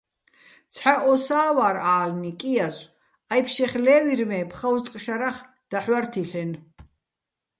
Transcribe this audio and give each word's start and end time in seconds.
ცჰ̦ა 0.73 0.93
ოსა́ 1.11 1.47
ვარ 1.55 1.77
ა́ლნი, 1.95 2.31
კიაზო̆, 2.39 2.91
აჲფშეხ 3.33 3.73
ლე́ვირ, 3.85 4.21
მე 4.29 4.39
ფხაუზტყ 4.49 4.95
შარახ 5.05 5.37
დაჰ̦ 5.69 5.87
ვარ 5.91 6.05
თილ'ენო̆. 6.11 6.59